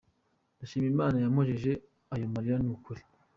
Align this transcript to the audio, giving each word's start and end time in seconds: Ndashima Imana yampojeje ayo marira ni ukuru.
Ndashima 0.55 0.87
Imana 0.93 1.15
yampojeje 1.19 1.71
ayo 2.13 2.25
marira 2.33 2.57
ni 2.61 2.71
ukuru. 2.75 3.01